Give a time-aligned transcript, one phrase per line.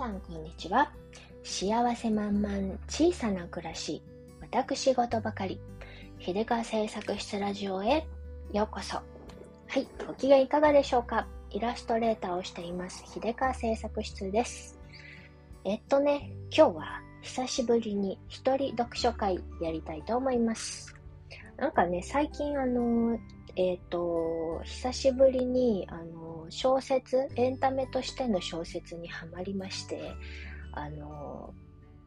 [0.00, 0.90] さんこんにちは。
[1.42, 4.02] 幸せ満々小さな暮らし
[4.40, 5.60] 私事ばかり。
[6.18, 8.06] 秀川製作室ラジオへ
[8.50, 8.96] ようこそ。
[8.96, 9.04] は
[9.78, 11.26] いご機嫌いかがでしょうか。
[11.50, 14.78] イラストレーターをしています秀川製作室です。
[15.66, 20.96] えっとね今日は久しぶりに一人読書会やりたいと思います。
[21.58, 23.18] なんかね最近あの
[23.56, 30.12] えっ、ー、と久しぶりにあの小説エンタメとしての小説にはまりまして
[30.72, 31.54] あの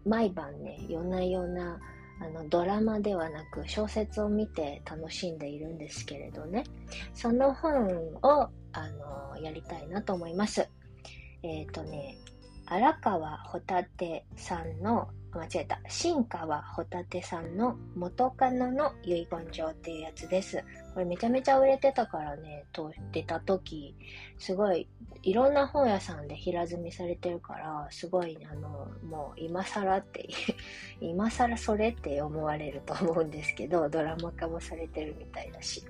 [0.06, 1.80] 毎晩ね夜な夜な
[2.22, 6.64] あのドラマではなく小説を見て楽しんでいるんですけれどね。
[7.14, 7.88] その本
[8.22, 8.90] をあ
[9.34, 10.70] のやりたいなと思います。
[11.42, 12.18] えっ、ー、とね
[12.66, 15.80] 荒川ホタテさんの間違えた。
[15.88, 20.64] 新川ホタテさんの元カノの遺言状っていうやつです。
[20.94, 23.96] これめちゃめちゃ売れてたからね、と出た時、
[24.38, 24.88] すごい、
[25.24, 30.28] いろんな本屋さんで平積みされてるから、すごい、あの、もう今更って、
[31.02, 35.84] 今更それって思われると思うんですけど、ドラマ化もされてるみたいだし。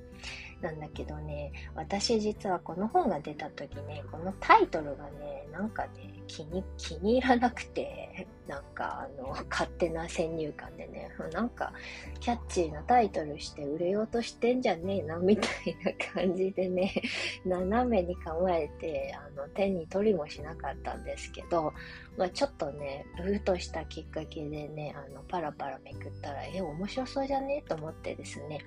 [0.63, 11.71] なんだけどね、私実はこの本が出た時ね、このタイトルがね、なんかね、気に、気に入らなくて、なんかあの、勝手な先入観でね、なんか、
[12.19, 16.93] キャッチーなタイトルして売れようとしてんじゃねえな、みたいな感じでね、
[17.45, 21.73] 斜めに構えて、あの、手に取りもしなかったんですけど、
[22.17, 28.59] まあちょっとね、ふとしたきっかけでね、あの、パラパラめくったら、え、面白そうじゃねえと思ってですね、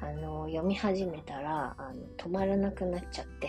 [0.00, 3.48] あの、読み始めたら、あの、止まらなくなっちゃって。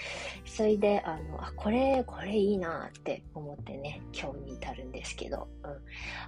[0.44, 5.70] それで、あの、あ、これ、これいいなってって思ってね、今日に至るんですけど、うん。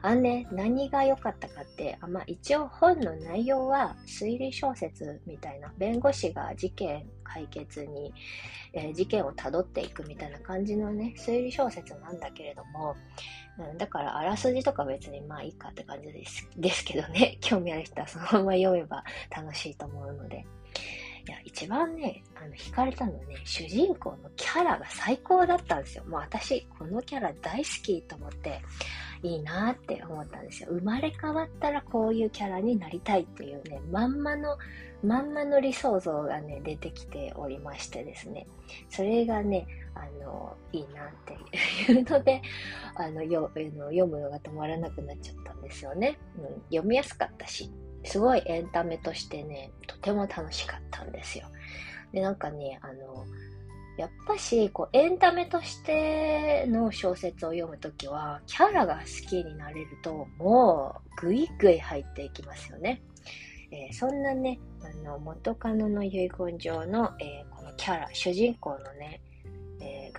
[0.00, 8.14] あのね、何が良かったかって、あまあ、一応本の内容は推理小説みたいな、弁護士が事件解決に、
[8.72, 12.94] えー、事件をたどっていくみたいな感じのね、推理小説なんだけれども、
[13.58, 19.02] うん、だからあらすじとか別にまあいいかって感じですですけどね、 興味ある人はそのまま読めば
[19.36, 20.46] 楽しいと思うので。
[21.28, 26.04] いや、一番ね、あの、惹かれたのはね、主人公のキャラが最高だったんですよ。
[26.06, 28.62] もう私、このキャラ大好きと思って、
[29.22, 30.70] いいなって思ったんですよ。
[30.70, 34.56] 生まれ変わったらこういうキャラになりたいっていうね、まんまの、
[35.02, 38.46] まんまの理想像がね、出てきておりましてですね、
[38.88, 42.40] それがね、あの、いいなっていうので、
[42.94, 46.18] あの、よの読むのが止まらなくなっちゃったんですよね。
[46.38, 47.70] うん、読みやすかったし、
[48.04, 51.46] すごいエンタメとしてね、とても楽しかったんですよ。
[52.12, 53.24] で、なんかね、あの、
[53.98, 63.02] やっぱし、こう、エンタメとしての小説を読むときは、キャラが好きになれると、もう、ぐいぐい入っていきますよね。
[63.72, 69.20] えー、そんなね、あの、元カノの遺言状の、えー、このキャラ、主人公のね、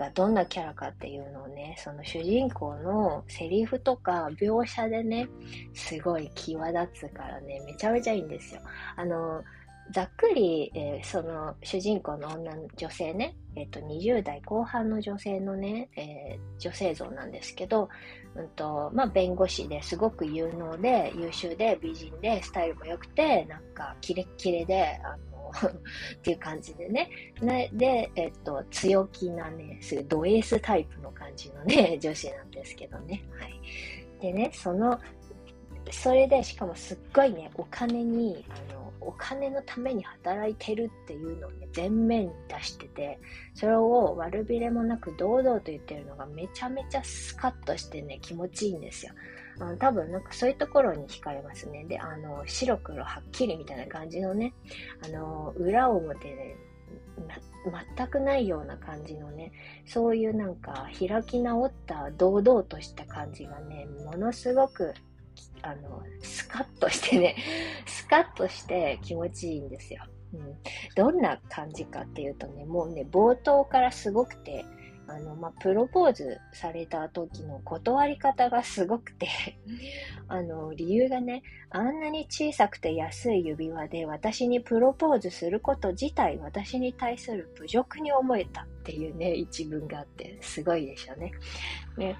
[0.00, 5.28] がどんなキャラかっていうのをね、その主人公のセリフとか描写でね、
[5.74, 8.62] すごい際立つからね、めちゃめちゃいいんですよ。
[8.96, 9.44] あの、
[9.92, 17.90] ざっくり、えー、その主人公の女の女性ね、えっ、ー、と、20代後半の女性のね、えー、女性像なんですけど、
[18.34, 25.16] うんと、まあ、弁護士ですごく有能で、優秀で、美人で、スタイルも良くて、なんか、キレッキレで、あ、
[26.16, 27.10] っていう感じでね。
[27.72, 33.22] で、えっ、と、強気なね、すごいドエースタイプの感じのね、 女子なんですけどね。
[33.38, 33.60] はい。
[34.20, 35.00] でね、その、
[35.90, 43.18] それで、しかもすっごいね、お金に、あの、お金のために働いてるっていうのをね、前面に出してて、
[43.54, 49.12] それを悪びれもなく堂々と言ってるのがめちゃめちゃスカッとしてね、気持ちいいんですよ。
[49.60, 51.84] あの多分なんかそういうところに惹かれますね。
[51.84, 54.54] で、あの、白黒はっきりみたいな感じのね、
[55.04, 56.56] あの、裏表で、
[57.96, 59.52] 全くないような感じのね、
[59.86, 64.94] そういうなんか開き直った堂々とした感じがね、ものすごく
[65.62, 67.36] あの、スカッとしてね、
[67.86, 70.04] スカッとして気持ちいいんですよ。
[70.34, 70.56] うん。
[70.94, 74.64] どんな感じかっていうとね、もうね、冒頭からすごくて、
[75.10, 79.28] あの、まあ、プロポーズされた時の断り方がすごくて
[80.28, 91.32] あの、理由がね、あんなに小さくて安い指輪で私にプロポーズすること自体私に対する侮辱に思えたっていうね、一文があって、すごいでしょうね。
[91.96, 92.16] ね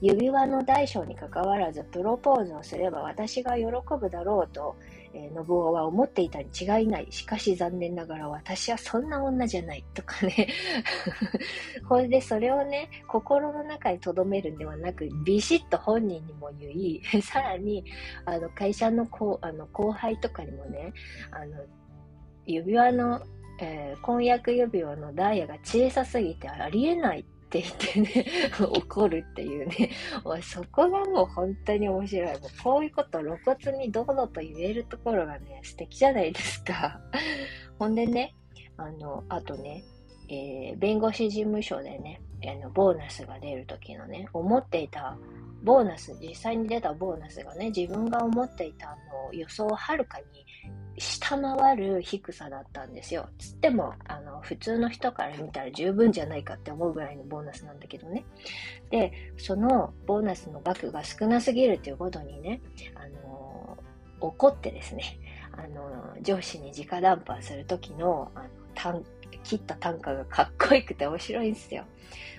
[0.00, 3.66] 指輪の大小にかかわらずプロポーズをすれば私が喜
[4.00, 4.76] ぶだろうと、
[5.14, 7.06] えー、信夫は思っていたに違いない。
[7.10, 9.84] しかし残念ながら私はそんな女じゃない。
[9.94, 10.48] とかね。
[11.88, 17.84] ほいでそれをね、心の中に留めるんではなく、ビシッと本人にも言い、 さらに、
[18.24, 20.92] あの、会社のこあの後輩とかにもね、
[21.30, 21.56] あの、
[22.46, 23.22] 指輪の、
[23.60, 27.24] えー、婚約指輪のダイヤが小さすぎてありえない
[27.58, 28.26] って言ってね、
[28.58, 29.90] 怒るっていうね。
[30.42, 32.32] そこがもう本当に面白い。
[32.32, 37.00] もうこういうこと露骨に堂々と言えるところがね、素敵じゃないですか。
[37.78, 38.34] ほんでね、
[38.76, 39.84] あの、あとね、
[40.28, 45.16] えー、弁護士事務所でね、あのボーナスが出るときのね、思っていた
[45.62, 48.96] ボーナス、実際に出たボーナスがね、自分が思っていた
[49.30, 50.24] の予想をはるかに
[50.98, 53.28] 下回る低さだったんですよ。
[53.38, 58.24] つっても、あの、普通の人から見たら十分じゃないかって思うぐらいのボーナスなんだけどね。
[58.90, 62.60] で、そのボーナスの額が少なすぎるっていうことにね、
[62.94, 63.76] あの、
[64.20, 65.18] 怒ってですね、
[65.52, 69.02] あの、上司に直談判するときの、あの、
[69.42, 71.84] 切った単価がかっこよくて面白いんですよ。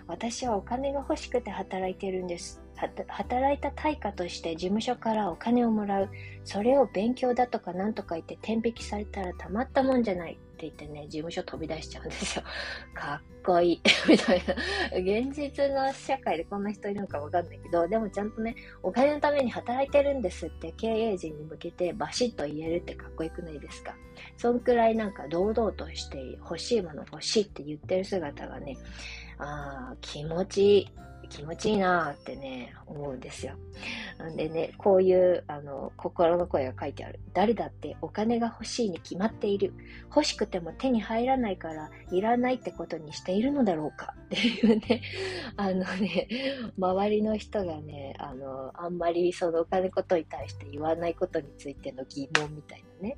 [0.07, 2.61] 私はお金が欲しくて働いてるんです。
[2.75, 6.09] 働いた対価として事務所からお金をもらう。
[6.43, 12.43] それを勉強だとかなんとか言って天引きされたらたまったもんじゃないって言ってね、事務所飛び出しちゃうんですよ。
[12.93, 13.81] かっこいい。
[14.07, 14.53] みたいな。
[14.97, 23.95] 現実の社会でこんな人いるのかわかんないけど、でもちゃんとね、お金のために働いてるんですって経営陣に向けてバシッと言えるってかっこよくないですか。
[24.37, 28.77] そんくらいなんか堂々として欲しいもの欲しいって言ってる姿がね、
[29.37, 30.91] ああ、気持ちいい。
[31.27, 33.53] 気持ちいいなってね、思うんですよ。
[34.31, 37.19] んでね、こういう、あの、心の声が書いてある。
[37.33, 39.73] 誰だってお金が欲しいに決まっている。
[40.09, 45.01] 欲しくても手に入らないから、いらないってことにしているのだろうかっていうね、
[45.57, 46.27] あのね、
[46.77, 53.17] 周りの人がね、あの、あんまりそのお金ことに対して言わないことについての疑問みたいなね。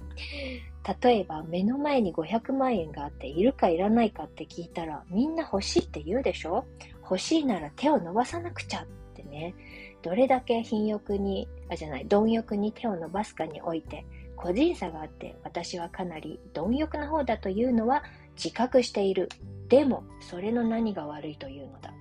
[1.04, 6.66] 例えば、目の前に500万円があって、いるかいらないかって聞いたら、みんな欲しいって言うでしょ？
[7.10, 9.56] 欲しいなら手を伸ばさなくちゃってね、
[10.02, 14.06] どれだけ貧欲に、あ、じゃない、貪欲に手を伸ばすかにおいて、
[14.36, 18.04] 個人差があって、私はかなり貪欲な方だというのは
[18.36, 19.30] 自覚している。
[19.70, 21.94] でも、それの何が悪いというのだ。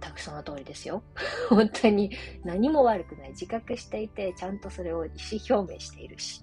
[0.00, 1.02] 全くその通りですよ。
[1.50, 2.10] 本当に
[2.44, 3.28] 何も悪くない。
[3.30, 6.42] 自覚していて、ちゃんとそれを意思表明しているし。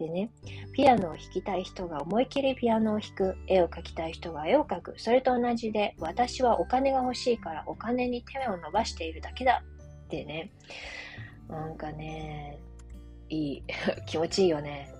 [0.00, 0.30] でね、
[0.72, 9.62] ピアノを弾きたい人が思いっきりピアノを弾く、絵を描きたい人が絵を描く、それと同じで、私はお金が欲しいからお金に手を伸ばしているだけだ
[10.06, 10.52] ってね、
[11.50, 12.58] なんかね、
[13.28, 13.62] いい、
[14.08, 14.90] 気持ちいいよね。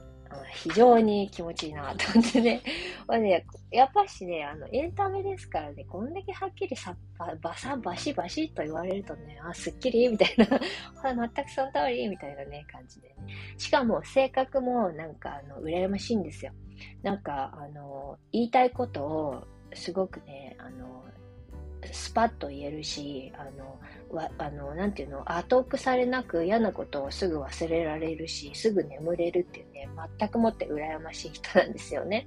[0.53, 2.63] 非常に気持ちいいなと思ってね。
[3.07, 10.09] まあね、やっぱしね、あの、エンタメですからね、こんだけはっきりさ、ば、ばさ、ばしばしと言われるとね、あ、すっきり？
[10.09, 12.09] みたいな、全くその通り？
[12.09, 13.15] みたいなね、感じでね。
[13.59, 16.53] しかも、性格もなんか、あの、羨ましいんですよ。
[17.03, 21.05] なんか、あの、言いたいことを、すごくね、あの、
[21.93, 23.79] スパッと言えるし、あの、
[24.11, 29.89] わあの、なんていうの、後奥されなく嫌なことをすぐ忘れられるし、すぐ眠れるっていうね、
[30.19, 32.27] 全くもって羨ましい人なんですよね。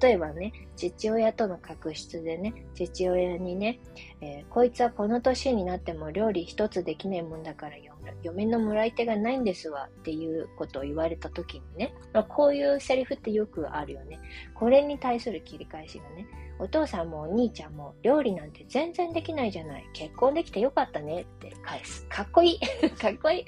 [0.00, 3.80] 例えばね、父親との確執でね、父親にね、
[4.20, 14.18] えー、こいつはこの年になっても料理一つできないもんだからよ嫁のもらい手がないんですわっていうことを言われた時にね、ま、こういうセリフってよくあるよね。
[14.54, 16.26] これに対する切り返しがね、
[16.58, 19.88] お父さんもお兄ちゃんも料理なんて全然できないじゃない。
[19.92, 22.04] 結婚できてよかったねって返す。
[22.08, 22.60] かっこいい。
[22.98, 23.44] かっこいい。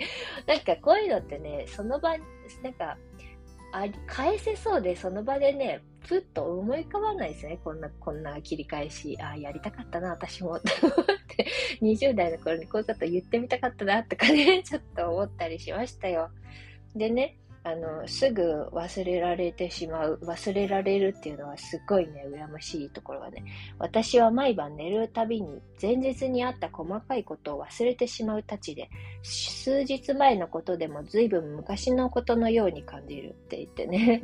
[0.46, 2.16] なんかこういうのってね、その場、
[2.62, 2.96] なんか、
[3.72, 7.58] あ返せそうで、その場でね、ふっと思い浮かばないですね。
[7.62, 9.16] こんな、こんな切り返し。
[9.20, 10.56] ああ、やりたかったな、私も。
[10.56, 10.94] って思っ
[11.28, 11.46] て、
[11.82, 16.30] 20代の頃にこういうこと言ってみたかったな、とかね、 ちょっと思ったりしましたよ。
[16.94, 23.44] でね、あの、すぐ忘れられてしまう、忘れられるっていうのはすっごいね、羨ましいところがね、
[23.78, 28.88] 私は毎晩寝るたびに前日にあった細かいことを忘れてしまうたちで、
[29.22, 34.22] 数日前のことでも随分昔のことのように感じるって言ってね、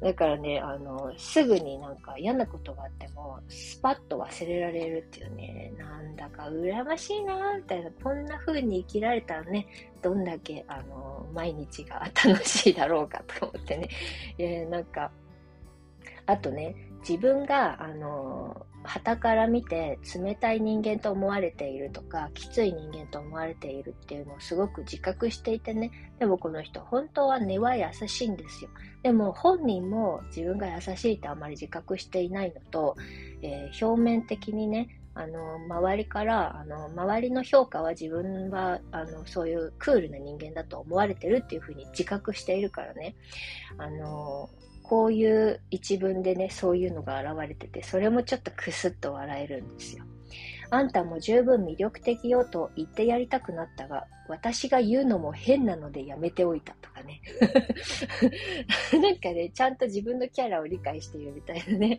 [0.00, 9.66] だからね、あの、すぐになんか嫌なことがあっても、スパッと忘れられるっていうね、なんだか羨ましいなみたいな、こんな風に生きられたらね、
[10.00, 13.88] どんだけ、あの、毎日が楽しいだろうかと思ってね。
[14.38, 15.10] えー、なんか、
[16.26, 25.90] あとね、自分が、あの、旗から見て冷たい人間と思われているとか、きつい人間と思われているっていうのをすごく自覚していてね。
[26.18, 28.70] でもこの人、本当は根は優しいんですよ。
[29.02, 32.96] でも本人も自分が優しいってあまり自覚していないのと、
[33.42, 43.16] えー、表面的にね、あの、周りから、あの、周りの評価は自分は、あの、そういうクールな人間だと思われてるっていうふうに自覚しているからね、
[43.78, 44.48] あの、
[44.82, 50.04] こういう一文でね、そういうのが現れてて、それもちょっとクスッと笑えるんですよ。
[50.70, 57.20] あんたも十分魅力的よと言ってやりたくなったが、私が言うのも変なのでやめておいたとかね。
[59.00, 61.98] なんかね、ちゃんと自分のキャラを理解しているみたいなね。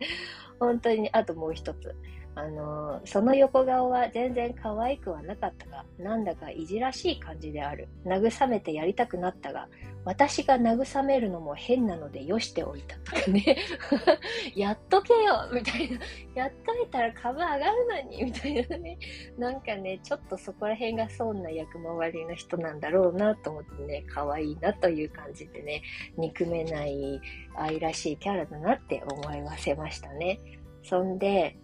[0.60, 1.94] 本当に、あともう一つ。
[2.34, 7.90] あのその横顔は全然可愛くはなかったが、なんだかいじらしい感じである。
[8.06, 9.68] 慰めてやりたくなったが、
[10.06, 13.58] 私が慰めるのも変なのでよしておいたとかね。
[14.56, 16.00] やっとけよみたいな。
[16.34, 18.98] やっといたら株上がるのにみたいなね。
[19.38, 25.84] なんかね、ちょっとそこら辺が損な役回りの人なんだろうなと思ってね、可愛いなという感じでね、
[26.18, 27.20] 憎めない
[27.56, 30.40] 愛らしいキャラだなって思いませましたね。
[30.84, 31.58] そんで、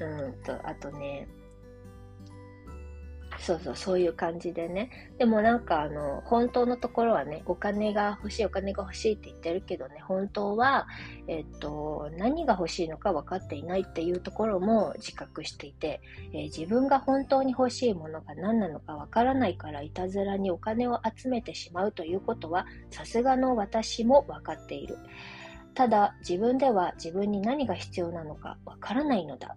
[0.00, 1.28] うんと、あとね、
[3.40, 4.90] そうそう、そういう感じでね。
[5.16, 10.86] でもなんかあの、本当のところはね、お金が欲しい、お金が欲しいって言ってるけどね、本当は、
[11.28, 16.00] えっと、何が欲しいのか分かっていないっていうところも自覚していて、
[16.32, 24.98] えー、自分が本当に欲しいものが何なのか分からないから、いたずらにお金を集めてしまうということは、さすがの私も分かっている。
[25.74, 29.56] ただ、自分では自分に何が必要なのか分からないのだ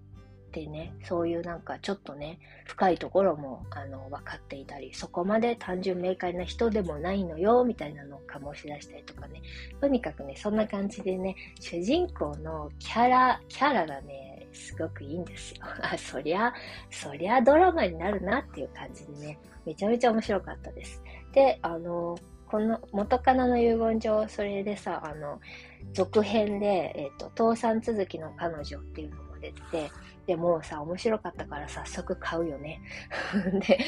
[0.51, 9.41] ってね、そういうなんかちょっとね、深いところもあの分かっていたり、そこまで単純明快な人でもないのよ、みたいなのを醸し出したりとかね、
[9.79, 15.61] とにかくね、そんな感じでね、主人公のキャラ、キャラがね、すごくいいんですよ。
[15.81, 16.53] あ、そりゃ、
[16.89, 21.01] そりゃドラマになるなっていう感じでね、めちゃめちゃ面白かったです。
[21.31, 22.17] で、あの、
[22.51, 25.39] この元カノの遺言状、それでさ、あの、
[25.93, 29.91] 続編で、えっ、ー、と、倒産続きの彼女っていうのも出てて、
[30.27, 32.81] でもさ、面白かったから早速買うよね。
[33.67, 33.79] で、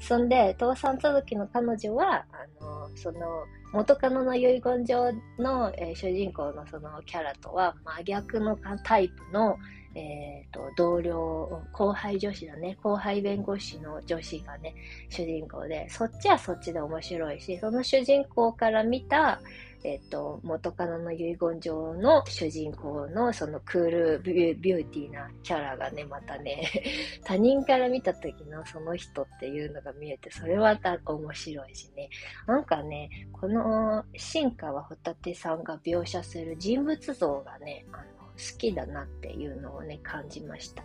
[0.00, 9.56] そんで、倒産続きの彼女は、あの、その、元カノの遺言状の、えー、主人公のそのキャラとは真逆のタイプの、
[9.94, 14.74] えーと、同僚、後輩女子だね、後輩弁護士の女子がね、
[15.10, 19.40] 主人公で、そっちはそっちで面白いし、その主人公から見た、
[19.84, 26.70] えっ、と、元カノの遺言状の主人公のそのクールビューティーなキャラがね、またね、
[27.24, 32.08] 他人から見た時のその人っていうのが見えて、それは面白いしね。
[32.46, 40.82] なんかね、この新川ホタテさんが描写する人物像がね、あの好きだなっていうのをね、感じました。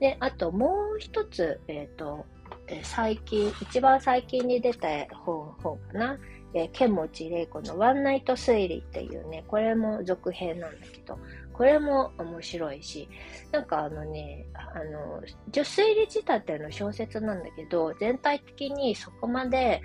[0.00, 2.26] で、あともう一つ、え、ー、と、
[2.82, 6.18] 最近、一番最近に出た本、本かな？
[6.52, 11.16] え、剣持玲子のワンナイト推理っていうね、これも続編なんだけど、
[11.52, 13.08] これも面白いし、
[13.52, 19.80] なんかあのね、あの、女推理仕立ての小説なんだけど、全体的にそこまで、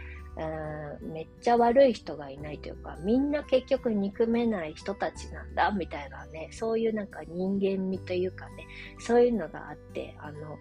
[1.01, 8.67] めっちゃ悪い人がいないというか、みんな結局憎めない人たちなんだ、みたいなね、そういうなんか人間味というかね、
[8.99, 10.57] そういうのがあって、あの、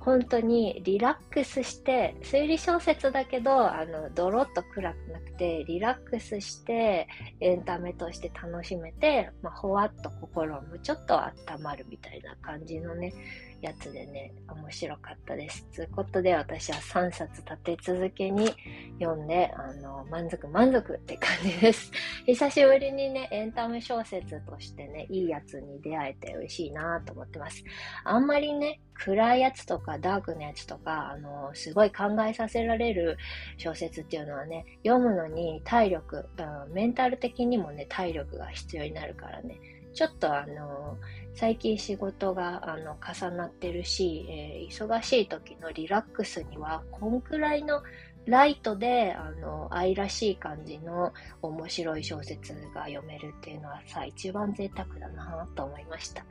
[0.00, 7.08] 本当にリラックスして、推理小説だけど、あの、ドロッと暗くなくて、リラックスして、
[7.40, 13.12] エンタメとして楽しめて、まあ、ほわっと心もちょっと温まるみたいな感じのね、
[13.60, 15.66] やつでね、面白かったです。
[15.74, 18.54] ということで、私は3冊立て続けに
[19.00, 21.90] 読んで、あの、満足満足って感じです。
[22.26, 27.64] 久しぶりにね、エンタメ小説としてね、いいやつに出会えて嬉しいなと思ってます。
[28.04, 33.16] あんまりね、暗いやつとかダークなやつとか、あの、すごい考えさせられる
[33.56, 36.28] 小説っていうのはね、読むのに体力、
[36.66, 39.56] うん、メンタル的にもね、体力が必要になるからね、
[39.94, 40.96] ちょっとあの、
[41.34, 47.82] 最近仕事があの重なってるし、えー、忙しい時のリラックスには、こんくらいの
[48.26, 56.24] ライトで、あの、愛らしい感じの面白い小説が読めるっていうのはさ、一番贅沢だなと思いました。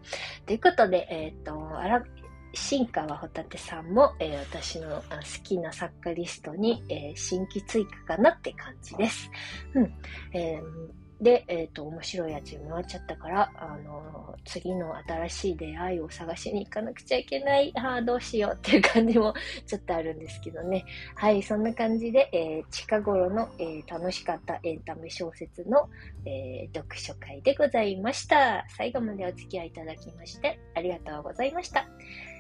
[0.46, 2.04] ということで、えっ、ー、と、あら、
[2.54, 5.04] 新川ホタテさんも、えー、私の好
[5.44, 9.30] きな作家リストに、えー、新規追加かなって感じです。
[9.74, 9.94] うん。
[10.34, 19.34] えーで、えっ、ー、と、面白いやつに回っちゃったから、あのー、次の新しい出会いを探しに行かなくちゃいけない、ああ、どうしようっていう感じも
[19.66, 20.86] ちょっとあるんですけどね。
[21.16, 25.90] はい、そんな感じで、えー、近頃の、えー、楽しかったエンタメ小説の、
[26.26, 28.66] えー、読書会でございました。
[28.70, 31.88] 最後までお付き合いいただきまして、ありがとうございました。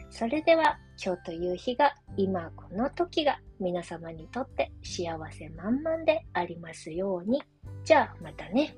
[0.09, 7.43] それでは、今日という日が、今この時が、皆様にとって幸せ満々でありますように。
[7.83, 8.75] じゃあ、またね。